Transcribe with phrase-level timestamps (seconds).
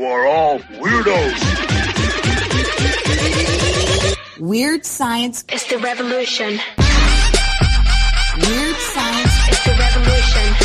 [0.00, 1.36] You are all weirdos.
[4.40, 6.58] Weird science is the revolution.
[8.38, 10.56] Weird science is the revolution.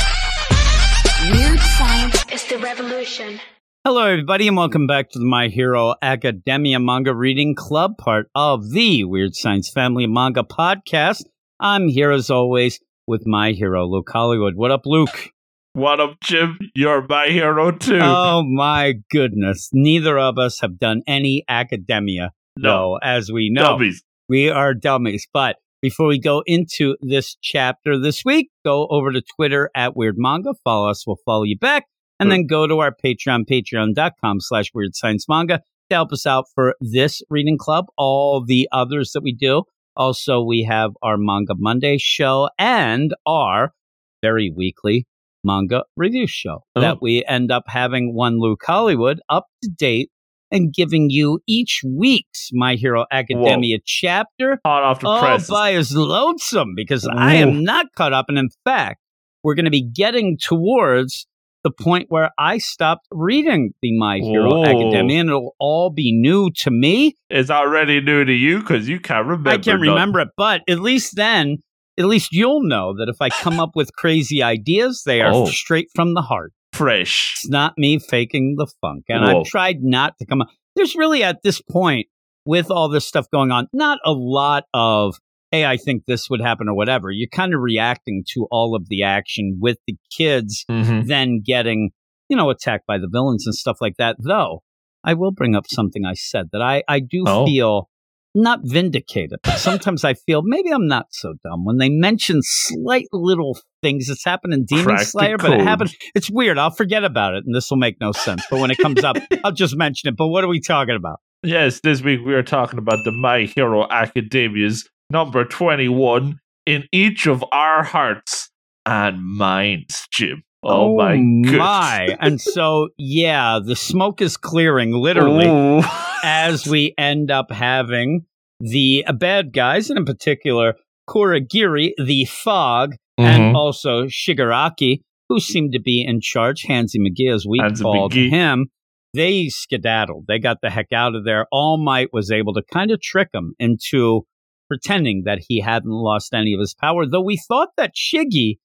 [1.34, 3.42] Weird science is the revolution.
[3.84, 8.72] Hello, everybody, and welcome back to the My Hero Academia Manga Reading Club, part of
[8.72, 11.26] the Weird Science Family Manga Podcast.
[11.60, 14.56] I'm here as always with my hero, Luke Hollywood.
[14.56, 15.35] What up, Luke?
[15.76, 16.58] What up, Jim?
[16.74, 18.00] You're my hero too.
[18.02, 19.70] Oh my goodness.
[19.74, 22.70] Neither of us have done any academia, No.
[22.70, 23.64] though, as we know.
[23.78, 24.02] Dummies.
[24.30, 25.28] We are dummies.
[25.34, 30.16] But before we go into this chapter this week, go over to Twitter at Weird
[30.18, 30.54] Manga.
[30.64, 31.06] Follow us.
[31.06, 31.84] We'll follow you back.
[32.22, 35.58] And then go to our Patreon, patreon.com slash Weird Science Manga
[35.90, 39.64] to help us out for this reading club, all the others that we do.
[39.98, 43.74] Also, we have our Manga Monday show and our
[44.22, 45.06] very weekly
[45.46, 46.82] manga review show Oh.
[46.82, 50.10] that we end up having one Luke Hollywood up to date
[50.52, 55.50] and giving you each week's My Hero Academia chapter Hot off the oh, all press.
[55.50, 58.26] by his lonesome because I am not caught up.
[58.30, 59.00] And in fact,
[59.44, 61.28] we're going to be getting towards
[61.64, 64.66] the point where I stopped reading the My Hero Whoa.
[64.66, 67.16] Academia and it'll all be new to me.
[67.32, 69.50] It's already new to you because you can't remember.
[69.50, 71.58] I can't remember it, but at least then,
[71.98, 75.46] at least you'll know that if I come up with crazy ideas, they are Oh.
[75.46, 76.54] straight from the heart.
[76.74, 77.36] Fresh.
[77.38, 79.06] It's not me faking the funk.
[79.10, 79.40] And Whoa.
[79.42, 80.50] I've tried not to come up.
[80.76, 82.08] There's really at this point,
[82.46, 85.16] with all this stuff going on, not a lot of,
[85.52, 87.10] hey, I think this would happen or whatever.
[87.12, 91.08] You're kind of reacting to all of the action with the kids Mm-hmm.
[91.08, 91.92] then getting,
[92.30, 94.18] you know, attacked by the villains and stuff like that.
[94.20, 94.62] Though
[95.04, 97.46] I will bring up something I said that I, I do Oh.
[97.46, 97.90] feel
[98.36, 99.40] not vindicated.
[99.58, 104.10] Sometimes I feel maybe I'm not so dumb when they mention slight little things.
[104.10, 105.96] It's happened in Demon Crack Slayer, but it happened.
[106.14, 106.58] It's weird.
[106.58, 108.44] I'll forget about it, and this will make no sense.
[108.50, 110.18] But when it comes up, I'll just mention it.
[110.18, 111.20] But what are we talking about?
[111.44, 117.28] Yes, this week we are talking about the My Hero Academia's number 21 in each
[117.28, 118.50] of our hearts
[118.86, 120.44] and minds, Jim.
[120.64, 121.58] Oh, oh my goodness.
[121.60, 122.18] my!
[122.20, 125.48] And so, yeah, the smoke is clearing literally.
[125.80, 125.84] Ooh.
[126.24, 128.26] as we end up having
[128.60, 130.76] the uh, bad guys, and in particular,
[131.10, 133.24] Kurogiri, the fog, Mhm.
[133.26, 135.00] and also Shigaraki,
[135.30, 138.30] who seemed to be in charge, Hansy McGee, as we Hansy called McGee.
[138.30, 138.68] him.
[139.14, 140.26] They skedaddled.
[140.28, 141.46] They got the heck out of there.
[141.52, 144.24] All Might was able to kind of trick him into
[144.68, 148.56] pretending that he hadn't lost any of his power, though we thought that Shiggy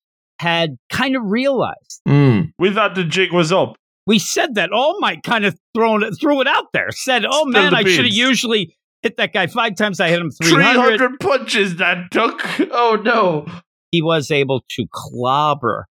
[0.40, 2.00] had kind of realized.
[2.08, 2.52] Mm.
[2.58, 3.76] We thought the jig was up.
[4.06, 6.88] We said that All Might kind of thrown it, threw it out there.
[6.90, 10.00] Said, "Oh Spill man, I should have usually hit that guy five times.
[10.00, 10.98] I hit him three hundred.
[10.98, 12.40] 300 punches that took.
[12.70, 13.46] Oh, no.
[13.90, 15.86] He was able to clobber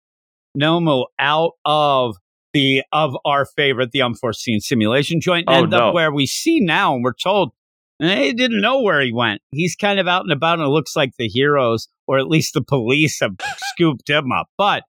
[0.57, 2.15] Nomu out of
[2.53, 5.89] the of our favorite, the unforeseen simulation joint, Oh, end no.
[5.89, 7.51] up where we see now, and we're told
[7.99, 9.41] they didn't know where he went.
[9.51, 12.53] He's kind of out and about, and it looks like the heroes, or at least
[12.53, 13.35] the police, have
[13.75, 14.47] scooped him up.
[14.57, 14.83] But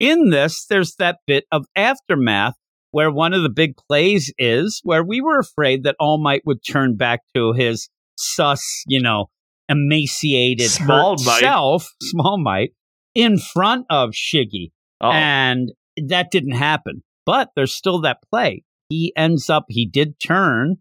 [0.00, 2.54] in this, there's that bit of aftermath
[2.94, 6.60] where one of the big plays is where we were afraid that All Might would
[6.64, 9.26] turn back to his sus, you know,
[9.68, 12.70] emaciated Small self, Small Might,
[13.12, 14.70] in front of Shiggy.
[15.00, 15.10] Oh.
[15.10, 15.72] And
[16.06, 17.02] that didn't happen.
[17.26, 18.62] But there's still that play.
[18.88, 20.76] He ends up, he did turn.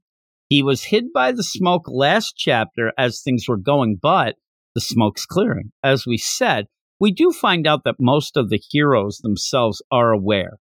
[0.50, 4.35] He was hid by the smoke last chapter as things were going, but
[4.75, 5.72] the smoke's clearing.
[5.84, 6.68] As we said,
[7.00, 10.59] we do find out that most of the heroes themselves are aware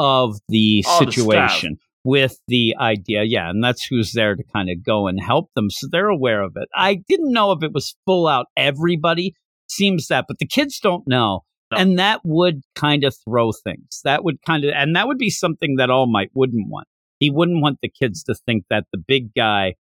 [0.00, 3.22] of the All the situation with the idea.
[3.24, 5.68] Yeah, and that's who's there to kind of go and help them.
[5.68, 6.68] So they're aware of it.
[6.74, 9.34] I didn't know if it was full out everybody.
[9.68, 11.40] Seems that, but the kids don't know.
[11.70, 11.78] No.
[11.78, 14.00] And that would kind of throw things.
[14.02, 16.88] That would kind of, and that would be something that All Might wouldn't want.
[17.20, 19.74] He wouldn't want the kids to think that the big guy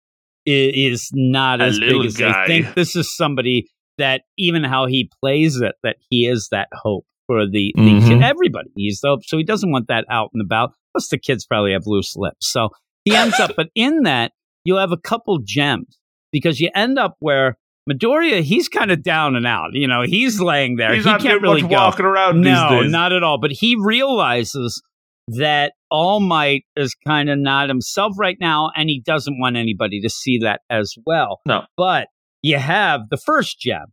[0.46, 2.47] is not A as big as guy.
[2.47, 2.75] they think.
[2.75, 7.46] This is somebody that even how he plays it, that he is that hope for
[7.46, 8.08] the, the Mhm.
[8.08, 8.22] kid.
[8.24, 9.20] Everybody he's hope.
[9.24, 10.72] So he doesn't want that out and about.
[10.94, 12.52] Plus the kids probably have loose lips.
[12.52, 12.70] So
[13.06, 14.31] he ends up, but in that,
[14.66, 16.00] you'll have a couple gems
[16.31, 17.56] because you end up where
[17.88, 19.70] Midoriya, he's kind of down and out.
[19.74, 20.94] You know, he's laying there.
[20.96, 21.78] He's he not can't really much go.
[21.78, 22.92] walking around No, these days.
[22.92, 23.38] not at all.
[23.40, 24.82] But he realizes
[25.28, 30.02] that All Might is kind of not himself right now, and he doesn't want anybody
[30.02, 31.40] to see that as well.
[31.46, 31.64] No.
[31.78, 32.08] But
[32.42, 33.86] you have the first gem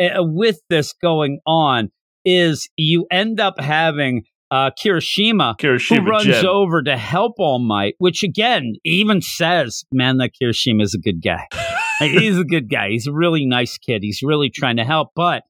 [0.00, 1.90] uh, with this going on
[2.24, 6.46] is you end up having uh, Kirishima, Kirishima who runs gem.
[6.46, 11.22] over to help All Might, which again even says, man, that Kirishima is a good
[11.22, 11.46] guy.
[12.00, 12.90] He's a good guy.
[12.90, 14.02] He's a really nice kid.
[14.02, 15.44] He's really trying to help, but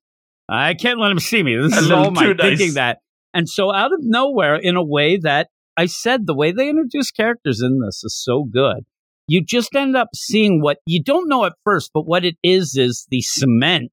[0.48, 1.56] I can't let him see me.
[1.56, 2.58] This is All Might nice.
[2.58, 2.98] thinking that.
[3.32, 7.10] And so out of nowhere, in a way that I said the way they introduce
[7.10, 8.84] characters in this is so good.
[9.26, 12.76] You just end up seeing what you don't know at first, but what it is
[12.76, 13.90] is the cement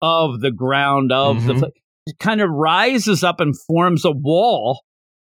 [0.00, 1.60] of the ground of Mhm.
[1.60, 1.70] the
[2.18, 4.82] kind of rises up and forms a wall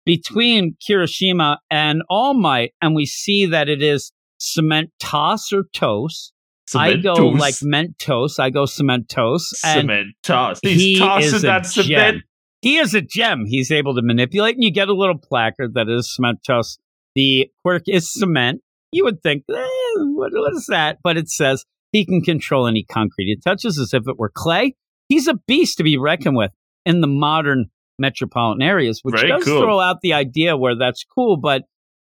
[0.05, 6.33] between Kirishima and All Might, and we see that it is cement toss or toast.
[6.75, 8.39] I go like Mentos.
[8.39, 9.41] I go Cementos.
[9.55, 10.61] Cement toss.
[10.63, 11.85] He's he tossing is a that gem.
[11.85, 12.23] cement.
[12.61, 13.45] He is a gem.
[13.47, 16.79] He's able to manipulate, and you get a little placard that is cement Cementos.
[17.15, 18.61] The quirk is cement.
[18.93, 19.67] You would think, eh,
[19.97, 20.99] what, what is that?
[21.03, 24.75] But it says he can control any concrete he touches as if it were clay.
[25.09, 26.53] He's a beast to be reckoned with
[26.89, 27.67] in the modern
[27.99, 29.61] metropolitan areas, which Very does cool.
[29.61, 31.65] throw out the idea where that's cool, but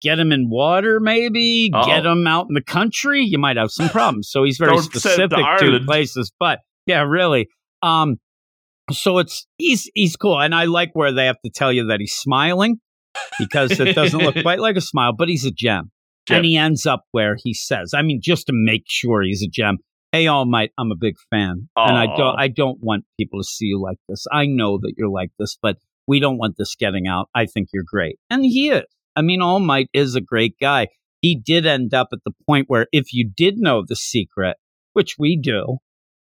[0.03, 1.87] get him in water, maybe Uh-oh.
[1.87, 4.29] get him out in the country, you might have some problems.
[4.31, 7.49] So he's very Don't to specific to places, but yeah, really.
[7.83, 8.17] Um,
[8.93, 12.01] so it's he's he's cool, and I like where they have to tell you that
[12.01, 12.79] he's smiling
[13.39, 15.91] because it doesn't look quite like a smile, but he's a gem.
[16.29, 16.37] Gem.
[16.39, 19.49] And he ends up where he says, I mean, just to make sure he's a
[19.49, 19.79] gem.
[20.13, 23.45] Hey, All Might, I'm a big fan, and I don't I don't want people to
[23.45, 24.25] see you like this.
[24.33, 25.77] I know that you're like this, but
[26.07, 27.29] we don't want this getting out.
[27.35, 28.85] I think you're great, and he is.
[29.15, 30.89] I mean, All Might is a great guy.
[31.21, 34.57] He did end up at the point where if you did know the secret,
[34.93, 35.79] which we do,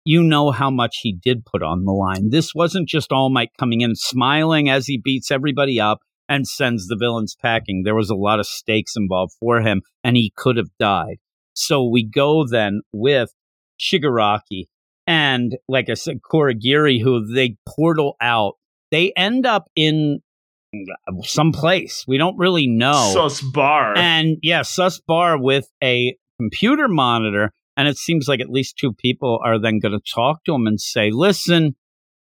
[0.05, 2.29] you know how much he did put on the line.
[2.29, 5.99] This wasn't just All Might coming in smiling as he beats everybody up
[6.29, 7.83] and sends the villains packing.
[7.83, 11.17] There was a lot of stakes involved for him, and he could have died.
[11.53, 13.33] So we go then with
[13.83, 14.65] Shigaraki
[15.05, 18.53] and, like I said, Kurogiri, who they portal out.
[18.91, 20.19] They end up in
[20.73, 22.05] uh, some place.
[22.07, 23.11] We don't really know.
[23.13, 23.97] Sus bar.
[23.97, 27.51] And yeah, sus bar with a computer monitor.
[27.75, 30.67] And it seems like at least two people are then going to talk to him
[30.67, 31.75] and say, listen,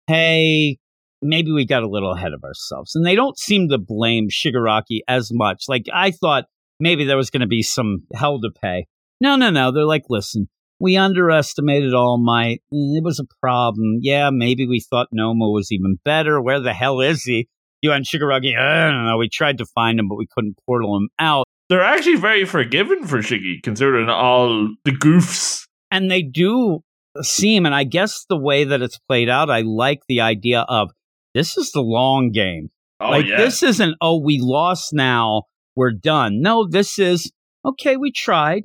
[0.07, 0.77] hey,
[1.21, 2.95] maybe we got a little ahead of ourselves.
[2.95, 5.63] And they don't seem to blame Shigaraki as much.
[5.67, 6.45] Like I thought
[6.79, 8.87] maybe there was going to be some hell to pay.
[9.21, 9.71] No, no, no.
[9.71, 12.61] They're like, listen, we underestimated All Might.
[12.71, 13.99] It was a problem.
[14.01, 16.41] Yeah, maybe we thought Nomu was even better.
[16.41, 17.47] Where the hell is he?
[17.81, 19.17] You and Shigaraki, I don't know.
[19.17, 21.45] We tried to find him, but we couldn't portal him out.
[21.69, 25.65] They're actually very forgiving for Shiggy, considering all the goofs.
[25.91, 26.79] and they do
[27.23, 30.91] seem and i guess the way that it's played out i like the idea of
[31.33, 32.69] this is the long game
[32.99, 33.37] Oh, like yeah.
[33.37, 35.43] this isn't oh we lost now
[35.75, 37.31] we're done no this is
[37.65, 38.63] okay we tried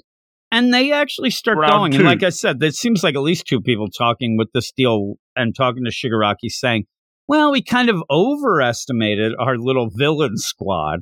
[0.53, 1.99] and they actually start Round going two.
[1.99, 5.15] and like i said there seems like at least two people talking with this deal
[5.35, 6.85] and talking to shigaraki saying
[7.27, 11.01] well we kind of overestimated our little villain squad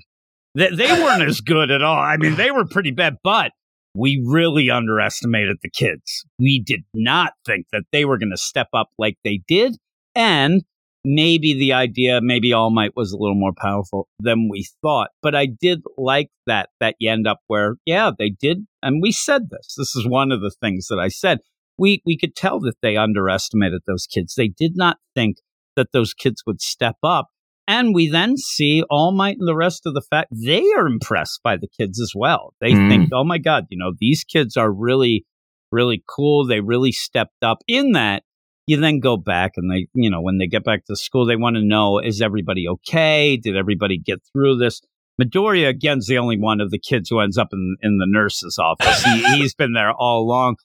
[0.54, 3.52] they, they weren't as good at all i mean they were pretty bad but
[3.94, 6.24] we really underestimated the kids.
[6.38, 9.76] We did not think that they were going to step up like they did.
[10.14, 10.62] And
[11.04, 15.10] maybe the idea, maybe All Might was a little more powerful than we thought.
[15.22, 18.66] But I did like that, that you end up where, yeah, they did.
[18.82, 19.74] And we said this.
[19.76, 21.38] This is one of the things that I said.
[21.78, 24.34] We, we could tell that they underestimated those kids.
[24.34, 25.36] They did not think
[25.76, 27.28] that those kids would step up.
[27.66, 31.40] And we then see All Might and the rest of the fact they are impressed
[31.42, 32.52] by the kids as well.
[32.60, 32.88] They Mm.
[32.88, 35.24] think, oh my God, you know, these kids are really,
[35.70, 36.44] really cool.
[36.44, 38.24] They really stepped up in that.
[38.66, 41.36] You then go back and they, you know, when they get back to school, they
[41.36, 43.36] want to know, is everybody okay?
[43.36, 44.80] Did everybody get through this?
[45.20, 48.58] Midoriya, again's the only one of the kids who ends up in, in the nurse's
[48.58, 49.02] office.
[49.02, 50.56] He, he's been there all along.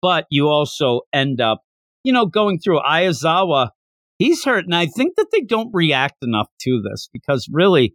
[0.00, 1.62] But you also end up,
[2.02, 3.70] you know, going through Aizawa
[4.22, 4.64] he's hurt.
[4.64, 7.94] And I think that they don't react enough to this because really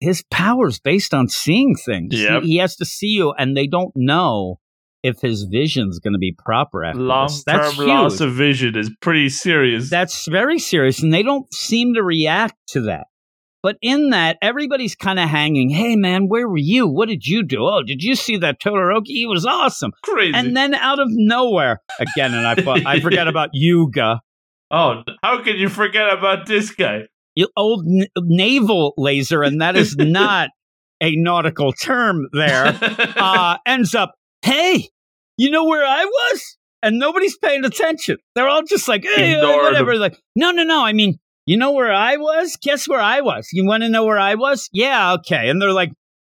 [0.00, 2.14] his power's based on seeing things.
[2.14, 2.42] Yep.
[2.42, 4.58] He, he has to see you, and they don't know
[5.04, 7.44] if his vision's going to be proper after Long this.
[7.44, 8.28] That's term loss huge.
[8.28, 9.88] of vision is pretty serious.
[9.90, 13.06] That's very serious, and they don't seem to react to that.
[13.62, 15.70] But in that, everybody's kind of hanging.
[15.70, 16.86] Hey, man, where were you?
[16.86, 17.58] What did you do?
[17.62, 19.06] Oh, did you see that Todoroki?
[19.06, 19.92] He was awesome.
[20.02, 20.34] crazy.
[20.34, 24.20] And then out of nowhere, again, and I, I forgot about Yuga.
[24.70, 27.04] oh, how can you forget about this guy?
[27.36, 30.50] you- old n- navel laser, and that is not
[31.02, 32.66] a nautical term there,
[33.16, 34.88] uh, ends up, hey,
[35.36, 36.56] you know where I was?
[36.82, 38.18] And nobody's paying attention.
[38.34, 39.96] They're all just like, hey, uh, whatever.
[39.96, 40.84] Like, no, no, no.
[40.84, 42.56] I mean, you know where I was?
[42.62, 43.48] Guess where I was?
[43.52, 44.68] You want to know where I was?
[44.72, 45.48] Yeah, okay.
[45.48, 45.92] And they're like,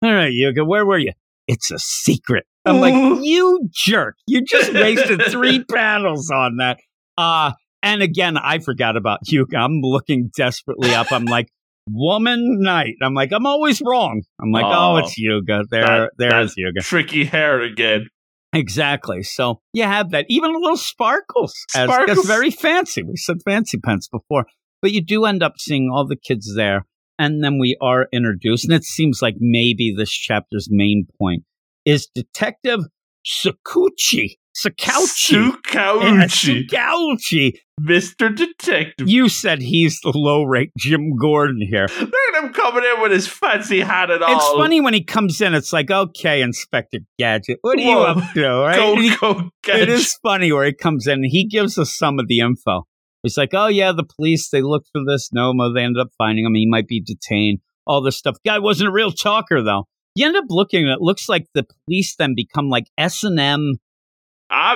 [0.03, 1.13] all right, Yuga, where were you?
[1.47, 2.45] It's a secret.
[2.63, 4.17] I'm like, you jerk.
[4.27, 6.79] You just wasted three panels on that.
[7.17, 9.57] Uh, and again, I forgot about Yuga.
[9.57, 11.11] I'm looking desperately up.
[11.11, 11.49] I'm like,
[11.89, 12.95] woman night.
[13.01, 14.23] I'm like, I'm always wrong.
[14.41, 15.63] I'm like, oh, Oh, it's Yuga.
[15.69, 16.81] There, that- there's that- Yuga.
[16.81, 18.07] Tricky hair again.
[18.55, 19.21] Exactly.
[19.21, 20.25] So you have that.
[20.29, 21.53] Even a little sparkles.
[21.69, 22.25] Sparkles.
[22.25, 23.03] Very fancy.
[23.03, 24.45] We said fancy pants before.
[24.81, 26.85] But you do end up seeing all the kids there.
[27.19, 31.43] And then we are introduced, and it seems like maybe this chapter's main point
[31.85, 32.81] is Detective
[33.25, 34.37] Sakuchi.
[34.55, 35.51] Sakauchi.
[35.73, 37.53] Yeah, Sukauchi.
[37.81, 38.33] Mr.
[38.33, 39.09] Detective.
[39.09, 41.87] You said he's the low rate Jim Gordon here.
[41.99, 44.33] Look at him coming in with his fancy hat and all.
[44.35, 48.33] It's funny when he comes in, it's like, okay, Inspector Gadget, what are you up
[48.33, 48.47] to?
[48.47, 48.75] Right?
[48.77, 51.93] Go, he- go, it get is funny where he comes in and he gives us
[51.93, 52.83] some of the info.
[53.23, 55.73] He's like, oh, yeah, the police, they looked for this Nomu.
[55.73, 56.53] They ended up finding him.
[56.53, 58.37] He might be detained, all this stuff.
[58.45, 59.85] Guy wasn't a real talker, though.
[60.13, 63.73] You end up looking and it looks like the police then become like S&M.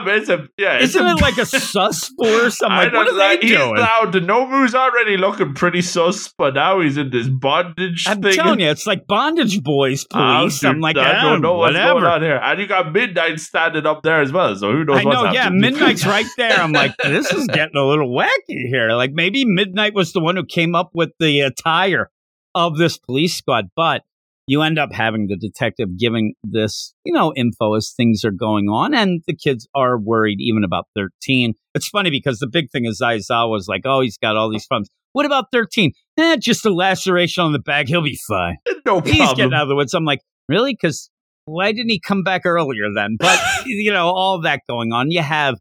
[0.03, 0.79] But it's a yeah.
[0.79, 2.61] Isn't a, it like a sus force?
[2.61, 3.75] I'm like, what don't are they he's doing?
[3.75, 8.33] Now the Nomu's already looking pretty sus, but now he's in this bondage I'm thing.
[8.33, 10.63] telling you, it's like Bondage Boys police.
[10.63, 12.01] I'm like, I don't know what's whatever.
[12.01, 12.39] going on here.
[12.41, 15.31] And you got Midnight standing up there as well, so who knows I what's know,
[15.31, 15.43] yeah.
[15.43, 15.61] happening.
[15.61, 16.59] Midnight's right there.
[16.59, 18.89] I'm like, this is getting a little wacky here.
[18.91, 22.09] Like maybe Midnight was the one who came up with the attire
[22.55, 24.03] of this police squad, but
[24.49, 28.67] you end up having the detective giving this, you know, info as things are going
[28.67, 31.53] on, and the kids are worried even about 13.
[31.75, 34.65] It's funny because the big thing is Aizawa was like, oh, he's got all these
[34.65, 34.89] problems.
[35.13, 35.91] What about 13?
[36.17, 37.87] Eh, just a laceration on the back.
[37.87, 38.57] He'll be fine.
[38.87, 39.13] no problem.
[39.13, 39.93] He's getting out of the woods.
[39.93, 40.73] I'm like, really?
[40.73, 41.11] Because
[41.45, 43.17] why didn't he come back earlier then?
[43.19, 45.11] But, you know, all that going on.
[45.11, 45.59] You have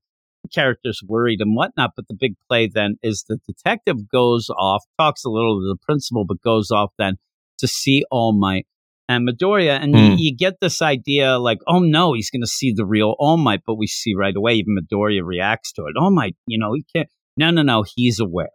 [0.51, 1.91] characters worried and whatnot.
[1.95, 5.79] But the big play then is the detective goes off, talks a little to the
[5.85, 7.17] principal, but goes off then
[7.59, 8.67] to see All Might
[9.09, 9.83] and Midoriya.
[9.83, 10.15] And you, Hmm.
[10.19, 13.61] you get this idea like, oh no, he's going to see the real All Might.
[13.67, 15.97] But we see right away, even Midoriya reacts to it.
[16.01, 17.09] All Might, you know, he can't.
[17.37, 18.51] No, no, no, he's aware.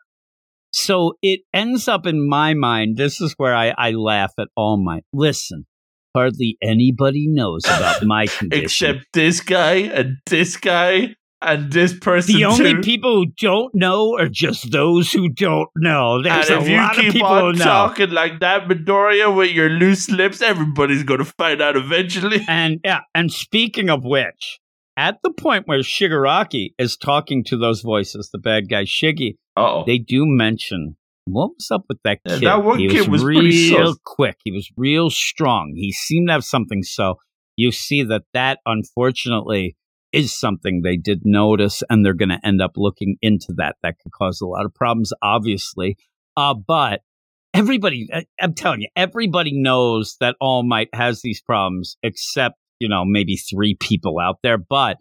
[0.71, 2.97] So it ends up in my mind.
[2.97, 5.03] This is where I, I laugh at All Might.
[5.13, 5.65] Listen,
[6.15, 8.63] hardly anybody knows about my condition.
[8.65, 12.81] Except this guy and this guy and this person the only too.
[12.81, 16.21] people who don't know are just those who don't know.
[16.21, 19.51] There's and a if you lot of keep people on talking like that, Midoriya, with
[19.51, 22.45] your loose lips, everybody's going to find out eventually.
[22.47, 24.59] And yeah, and speaking of which,
[24.97, 29.83] at the point where Shigaraki is talking to those voices, the bad guy Shiggy, Uh-oh.
[29.85, 30.95] they do mention
[31.25, 32.47] what was up with that Yeah, kid.
[32.47, 33.97] that one he kid was real pretty sus.
[34.05, 34.37] quick.
[34.43, 35.73] He was real strong.
[35.75, 36.83] He seemed to have something.
[36.83, 37.15] So
[37.55, 39.75] you see that that unfortunately
[40.13, 43.75] is something they did notice, and they're going to end up looking into that.
[43.83, 45.97] That could cause a lot of problems, obviously.
[46.37, 47.01] Uh, but
[47.53, 52.87] everybody, I- I'm telling you, everybody knows that All Might has these problems, except you
[52.87, 54.57] know maybe three people out there.
[54.57, 54.97] But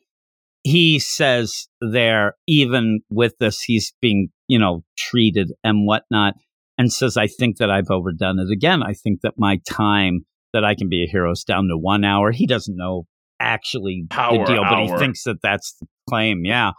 [0.65, 6.35] he says there, even with this, he's being, you know, treated and whatnot,
[6.79, 8.83] and says, I think that I've overdone it again.
[8.83, 12.05] I think that my time that I can be a hero is down to one
[12.05, 12.31] hour.
[12.31, 13.07] He doesn't know
[13.43, 16.45] actually Power the deal, but he thinks that that's the claim.
[16.45, 16.73] Yeah.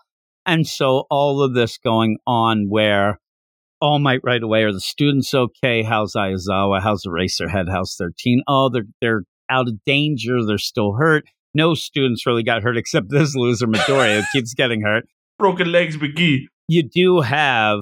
[0.46, 3.20] And so all of this going on where
[3.82, 5.84] All Might right away, are the students okay?
[5.84, 6.82] How's Aizawa?
[6.82, 7.70] How's Eraserhead?
[7.70, 8.41] How's 13?
[8.48, 10.46] Oh, they're, they're out of danger.
[10.46, 14.82] They're still hurt no students really got hurt except this loser Midoriya who keeps getting
[14.82, 15.05] hurt.
[15.38, 16.41] Broken legs, McGee.
[16.67, 17.82] You do have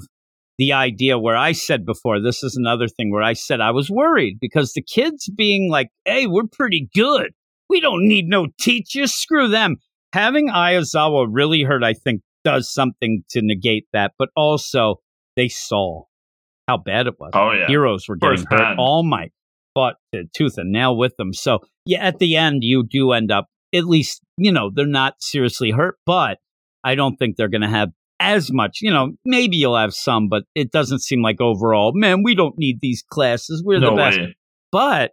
[0.58, 3.90] the idea where I said before, this is another thing where I said I was
[3.90, 7.32] worried because the kids being like, hey, we're pretty good.
[7.72, 9.14] We don't need no teachers.
[9.14, 9.78] Screw them.
[10.14, 14.12] Having Aizawa really hurt, I think, does something to negate that.
[14.20, 14.96] But also,
[15.38, 16.04] they saw
[16.68, 17.32] how bad it was.
[17.34, 17.68] Oh, yeah.
[17.68, 18.60] Heroes were getting First hurt.
[18.62, 18.80] hand.
[18.80, 19.32] All Might
[19.74, 21.34] fought to tooth and nail with them.
[21.34, 25.16] So, yeah, at the end, you do end up, at least, you know, they're not
[25.22, 26.40] seriously hurt, but
[26.84, 28.80] I don't think they're going to have as much.
[28.82, 32.58] You know, maybe you'll have some, but it doesn't seem like overall, man, we don't
[32.58, 33.64] need these classes.
[33.66, 34.20] We're no the best.
[34.20, 34.36] way.
[34.74, 35.12] But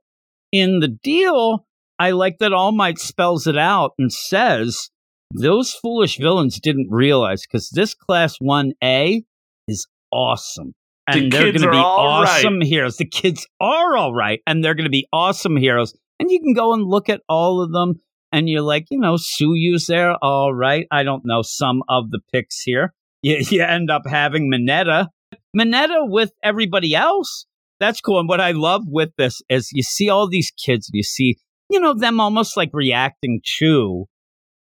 [0.51, 1.68] in the deal,
[1.99, 4.91] I like that All Might spells it out and says
[5.35, 9.25] those foolish villains didn't realize because this class 1A
[9.67, 10.75] is awesome.
[11.07, 12.29] The And they're kids going to be all right.
[12.29, 12.97] awesome heroes.
[12.97, 15.95] The kids are all right, and they're going to be awesome heroes.
[16.21, 17.95] And you can go and look at all of them,
[18.33, 20.87] and you're like, you know, Suyu's there, all right.
[20.91, 22.95] I don't know some of the picks here.
[23.21, 25.09] You, you end up having Mineta.
[25.57, 27.47] Mineta with everybody else.
[27.81, 28.21] That's cool.
[28.21, 31.37] And what I love with this is you see all these kids, and you see,
[31.71, 34.07] you know, them almost like reacting to,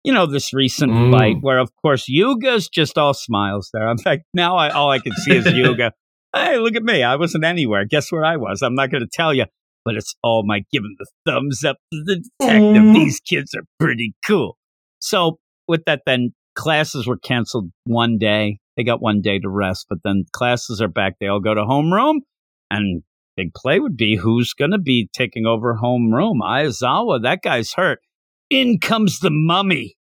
[0.04, 1.12] you know, this recent Mm.
[1.12, 3.88] fight where, of course, Yuga's just all smiles there.
[3.88, 5.92] I'm like, now I, all I can see is Yuga.
[6.36, 7.02] hey, look at me.
[7.04, 7.86] I wasn't anywhere.
[7.86, 8.62] Guess where I was?
[8.62, 9.46] I'm not going to tell you,
[9.86, 12.84] but it's all my giving the thumbs up to the detective.
[12.84, 12.94] Mm.
[12.94, 14.58] These kids are pretty cool.
[15.00, 18.58] So with that, then classes were canceled one day.
[18.78, 21.16] They got one day to rest, but then classes are back.
[21.20, 22.16] They all go to homeroom,
[22.70, 23.04] and
[23.36, 26.40] big play would be who's going to be taking over homeroom.
[26.42, 28.00] Aizawa, that guy's hurt.
[28.50, 29.96] In comes the mummy.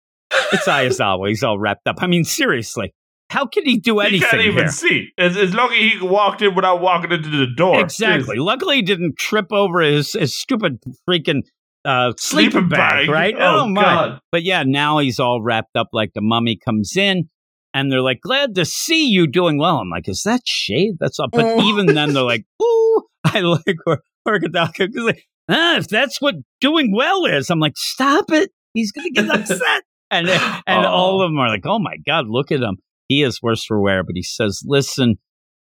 [0.51, 1.27] It's Aizawa.
[1.29, 1.97] He's all wrapped up.
[1.99, 2.93] I mean, seriously,
[3.29, 4.19] how can he do anything?
[4.19, 4.67] He can't even here?
[4.69, 5.07] see.
[5.17, 7.79] It's, it's lucky he walked in without walking into the door.
[7.79, 8.37] Exactly.
[8.37, 11.41] Luckily, he didn't trip over his, his stupid freaking
[11.85, 13.09] uh, sleeping, Sleeping bag, bag.
[13.09, 13.35] right?
[13.39, 13.81] Oh, my!
[13.81, 14.19] God.
[14.31, 17.29] But yeah, now he's all wrapped up like the mummy comes in,
[17.75, 21.19] and they're like, "Glad to see you doing well." I'm like, "Is that shade?" That's
[21.19, 21.29] up.
[21.31, 21.61] But Oh.
[21.69, 22.84] even then, they're like, "Ooh,
[23.33, 27.77] I like where Orgadaka." Because like, ah, if that's what doing well is, I'm like,
[27.77, 28.51] "Stop it!
[28.73, 30.89] He's gonna get upset." and and Oh.
[30.89, 32.77] all of them are like, "Oh my god, look at him!
[33.07, 35.15] He is worse for wear." But he says, "Listen,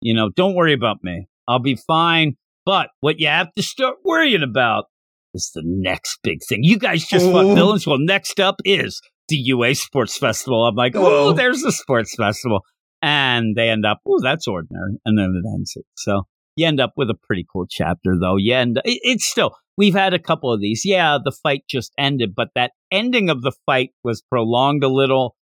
[0.01, 1.27] you know, don't worry about me.
[1.49, 2.35] I'll be fine."
[2.65, 4.87] But what you have to start worrying about
[5.35, 6.61] is the next big thing.
[6.65, 7.55] You guys just Oh.
[7.55, 7.87] villains.
[7.87, 10.65] Well, next up is the UA Sports Festival.
[10.67, 11.29] I'm like, Whoa.
[11.29, 12.61] oh, there's the sports festival.
[13.03, 14.97] And they end up, oh, that's ordinary.
[15.05, 15.85] And then it ends it.
[15.97, 16.23] So
[16.57, 18.37] you end up with a pretty cool chapter, though.
[18.37, 20.83] You end, it, it's still, we've had a couple of these.
[20.85, 25.37] Yeah, the fight just ended, but that ending of the fight was prolonged a little.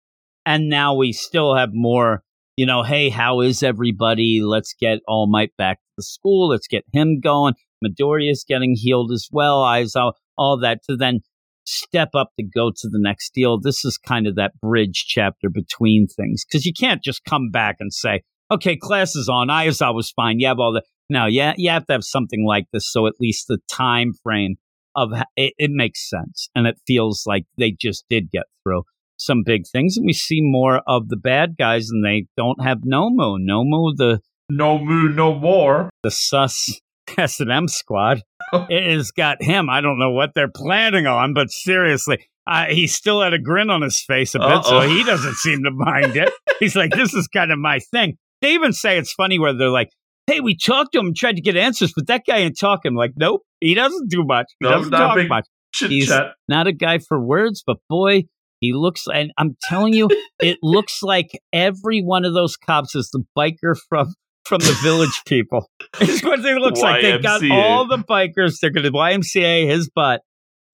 [0.45, 2.23] And now we still have more,
[2.57, 4.41] you know, hey, how is everybody?
[4.43, 6.49] Let's get All Might back to the school.
[6.49, 7.55] Let's get him going.
[7.85, 9.65] Midoriya's getting healed as well.
[9.65, 11.21] Out, all that to then
[11.67, 13.59] step up to go to the next deal.
[13.59, 17.77] This is kind of that bridge chapter between things because you can't just come back
[17.81, 19.49] and say, okay, class is on.
[19.49, 20.41] Aizawa was fine.
[20.41, 20.83] You have all the.
[21.11, 22.91] No, yeah, you have to have something like this.
[22.91, 24.57] So at least the time frame
[24.97, 26.49] of it, it makes sense.
[26.55, 28.85] And it feels like they just did get through
[29.17, 29.97] some big things.
[29.97, 33.39] And we see more of the bad guys and they don't have Nomu.
[33.39, 35.91] Nomu, the, No moo, no more.
[36.03, 36.81] the sus
[37.19, 38.23] S&M squad.
[38.53, 39.69] it has got him.
[39.69, 43.71] I don't know what they're planning on, but seriously, uh, he still had a grin
[43.71, 44.89] on his face a bit, so Uh-oh.
[44.89, 46.33] he doesn't seem to mind it.
[46.61, 48.17] He's like, this is kind of my thing.
[48.43, 49.91] They even say it's funny where they're like,
[50.27, 52.95] hey, we talked to him and tried to get answers, but that guy ain't talking.
[52.95, 54.47] Like, nope, he doesn't do much.
[54.61, 55.47] He No, doesn't talk much.
[55.79, 56.33] He's- chat.
[56.49, 58.25] Not a guy for words, but boy,
[58.61, 60.09] he looks, and I'm telling you,
[60.41, 64.15] it looks like every one of those cops is the biker from
[64.47, 65.71] from the village people.
[66.01, 67.03] It's what they looks like.
[67.03, 68.57] They've got all the bikers.
[68.61, 70.23] They're going to YMCA his butt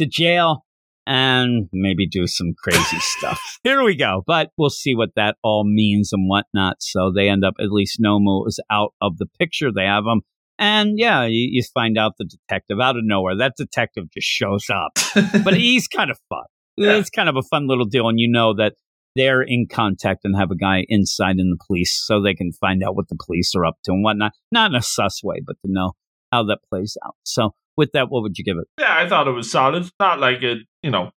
[0.00, 0.64] to jail
[1.06, 3.40] and maybe do some crazy stuff.
[3.64, 4.22] Here we go.
[4.26, 6.76] But we'll see what that all means and whatnot.
[6.80, 9.70] So they end up, at least Nomu is out of the picture.
[9.72, 10.22] They have him.
[10.58, 13.36] And yeah, you, you find out the detective out of nowhere.
[13.36, 14.98] That detective just shows up
[15.44, 16.44] but he's kind of fun.
[16.76, 16.96] Yeah.
[16.96, 18.74] It's kind of a fun little deal, and you know that
[19.16, 22.82] they're in contact and have a guy inside in the police, so they can find
[22.82, 24.32] out what the police are up to and whatnot.
[24.52, 25.92] Not in a sus way, but to know
[26.32, 27.16] how that plays out.
[27.24, 28.68] So, with that, what would you give it?
[28.78, 29.90] yeah, I thought it was solid.
[29.98, 31.10] Not like a you know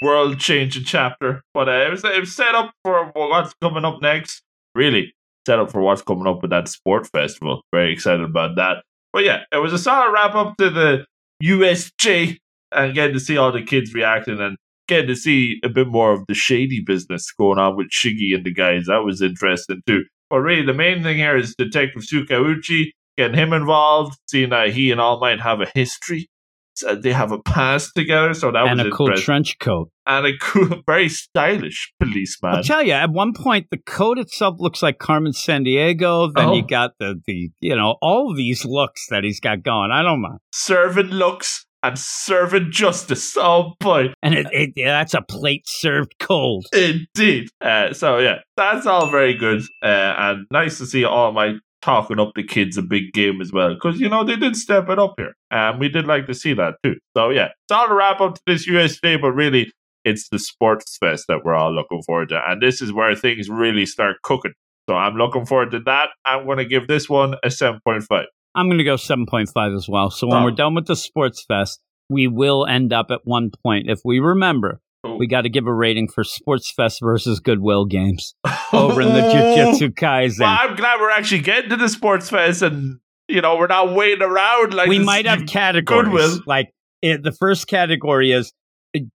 [0.00, 4.00] world changing chapter, but uh, it was it was set up for what's coming up
[4.00, 4.42] next.
[4.74, 5.12] Really
[5.46, 7.62] set up for what's coming up with that sport festival.
[7.72, 8.84] Very excited about that.
[9.12, 11.04] But yeah, it was a solid wrap up to the
[11.42, 12.38] USJ
[12.72, 14.56] and getting to see all the kids reacting and
[14.88, 18.44] getting to see a bit more of the shady business going on with Shiggy and
[18.44, 18.86] the guys.
[18.86, 20.04] That was interesting too.
[20.30, 24.90] But really, the main thing here is Detective Sukauchi getting him involved, seeing that he
[24.90, 26.28] and All Might have a history.
[26.76, 29.24] So they have a past together, so that and was a cool interesting.
[29.24, 29.90] trench coat.
[30.06, 32.56] and a cool, very stylish policeman.
[32.56, 36.32] I'll tell you, at one point, the coat itself looks like Carmen Sandiego.
[36.34, 36.54] Then Oh.
[36.54, 39.92] you got the, the, you know, all these looks that he's got going.
[39.92, 40.38] I don't mind.
[40.52, 43.36] Serving looks and serving justice.
[43.36, 46.66] Oh boy, And it, it, yeah, that's a plate served cold.
[46.72, 47.50] indeed.
[47.60, 49.86] Uh, so yeah, that's all very good uh,
[50.18, 53.74] and nice to see All Might talking up the kids a big game as well
[53.74, 56.54] because you know they did step it up here and we did like to see
[56.54, 56.94] that too.
[57.16, 59.70] So yeah, it's all to wrap up to this USJ, but really
[60.04, 63.48] it's the sports fest that we're all looking forward to, and this is where things
[63.48, 64.52] really start cooking.
[64.88, 66.08] So I'm looking forward to that.
[66.26, 68.26] I'm going to give this one a seven point five.
[68.56, 70.10] I'm going to go 7.5 as well.
[70.10, 70.44] So when Oh.
[70.44, 73.90] we're done with the sports fest, we will end up at one point.
[73.90, 74.83] If we remember, Oh.
[75.04, 75.16] Oh.
[75.16, 78.34] we got to give a rating for Sports Fest versus Goodwill games
[78.72, 80.40] over in the Jujutsu Kaisen.
[80.40, 83.94] Well, I'm glad we're actually getting to the sports fest, and you know we're not
[83.94, 86.06] waiting around like we might have categories.
[86.06, 86.40] Goodwill.
[86.46, 86.70] Like
[87.02, 88.52] it, the first category is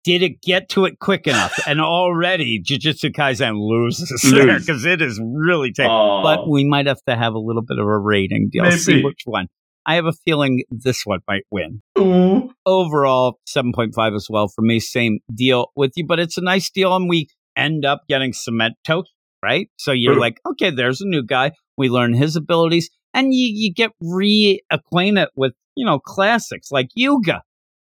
[0.04, 1.54] did it get to it quick enough?
[1.66, 5.88] and already Jujutsu Kaisen loses because it is really taking.
[5.88, 8.70] But we might have to have a little bit of a rating deal.
[8.72, 9.46] See which one.
[9.88, 11.80] I have a feeling this one might win.
[11.98, 12.50] Ooh.
[12.66, 16.94] overall 7.5 as well for me same deal with you but it's a nice deal
[16.94, 19.10] and we end up getting cement toast
[19.42, 20.20] right so you're True.
[20.20, 25.28] like okay there's a new guy we learn his abilities and you, you get reacquainted
[25.34, 27.42] with you know classics like yuga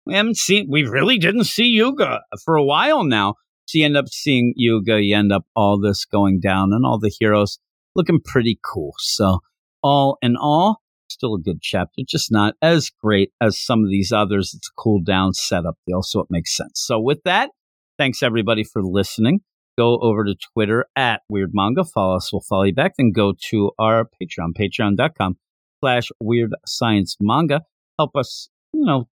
[0.05, 3.33] we haven't seen we really didn't see yuga for a while now
[3.65, 6.99] so you end up seeing yuga you end up all this going down and all
[6.99, 7.57] the heroes
[7.95, 9.39] looking pretty cool so
[9.81, 14.11] all in all still a good chapter, just not as great as some of these
[14.11, 14.53] others.
[14.55, 16.73] It's a cool down setup deal, so it makes sense.
[16.75, 17.49] So with that,
[17.97, 19.41] thanks everybody for listening.
[19.77, 21.83] go over to Twitter at Weird Manga.
[21.85, 22.93] Follow us, we'll follow you back.
[22.97, 25.37] Then go to our Patreon, patreon.com
[25.79, 27.61] slash Weird Science Manga.
[27.97, 29.07] Help us, you know,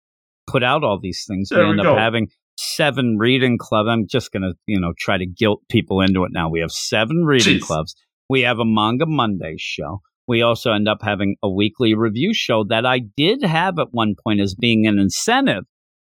[0.47, 1.49] put out all these things.
[1.49, 1.93] There we we end go.
[1.93, 3.87] up having seven reading club.
[3.87, 6.49] I'm just gonna, you know, try to guilt people into it now.
[6.49, 7.61] We have seven reading Jeez.
[7.63, 7.95] clubs.
[8.29, 10.01] We have a Manga Monday show.
[10.27, 14.15] We also end up having a weekly review show that I did have at one
[14.23, 15.63] point as being an incentive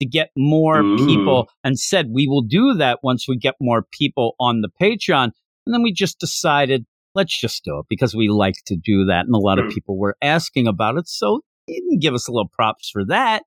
[0.00, 0.96] to get more Ooh.
[0.96, 5.30] people and said we will do that once we get more people on the Patreon.
[5.66, 9.26] And then we just decided let's just do it because we like to do that.
[9.26, 9.72] And a lot of Hmm.
[9.72, 11.08] people were asking about it.
[11.08, 13.42] So you can give us a little props for that.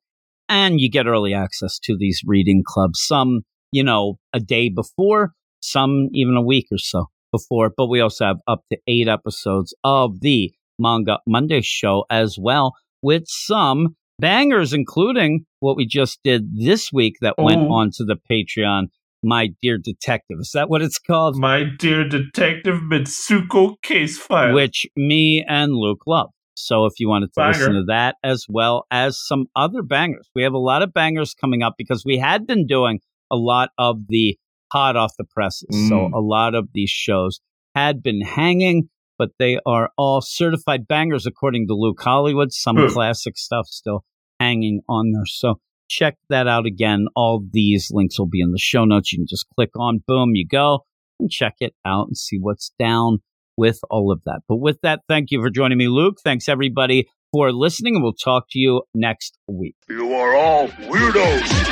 [0.50, 5.32] And you get early access to these reading clubs, some, you know, a day before,
[5.62, 7.72] some even a week or so before.
[7.76, 12.74] But we also have up to eight episodes of the Manga Monday show as well,
[13.02, 17.72] with some bangers, including what we just did this week that went mm-hmm.
[17.72, 17.76] Oh.
[17.76, 18.88] onto the Patreon.
[19.24, 21.38] My dear detective, is that what it's called?
[21.38, 24.54] My dear detective Mitsuko case file.
[24.54, 26.32] which me and Luke love.
[26.56, 27.58] So if you wanted to Banger.
[27.58, 31.34] listen to that as well as some other bangers, we have a lot of bangers
[31.34, 33.00] coming up because we had been doing
[33.32, 34.38] a lot of the
[34.72, 35.68] hot off the presses.
[35.90, 36.14] So Mm.
[36.14, 37.40] a lot of these shows
[37.76, 42.52] had been hanging, but they are all certified bangers according to Luke Hollywood.
[42.52, 42.88] Some Hmm.
[42.88, 44.04] classic stuff still
[44.40, 45.26] hanging on there.
[45.26, 45.56] So
[45.90, 47.08] check that out again.
[47.16, 49.12] All these links will be in the show notes.
[49.12, 50.86] You can just click on, boom, you go
[51.20, 53.20] and check it out and see what's down
[53.58, 54.40] with all of that.
[54.48, 56.18] But with that, thank you for joining me, Luke.
[56.24, 59.76] Thanks everybody for listening, and we'll talk to you next week.
[59.90, 61.72] You are all weirdos.